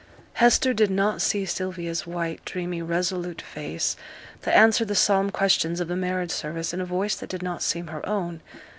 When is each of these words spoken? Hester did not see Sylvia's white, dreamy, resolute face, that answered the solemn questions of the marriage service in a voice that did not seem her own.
Hester 0.33 0.73
did 0.73 0.89
not 0.89 1.21
see 1.21 1.45
Sylvia's 1.45 2.07
white, 2.07 2.43
dreamy, 2.43 2.81
resolute 2.81 3.39
face, 3.39 3.95
that 4.41 4.57
answered 4.57 4.87
the 4.87 4.95
solemn 4.95 5.29
questions 5.29 5.79
of 5.79 5.87
the 5.87 5.95
marriage 5.95 6.31
service 6.31 6.73
in 6.73 6.81
a 6.81 6.85
voice 6.85 7.13
that 7.17 7.29
did 7.29 7.43
not 7.43 7.61
seem 7.61 7.85
her 7.85 8.03
own. 8.09 8.41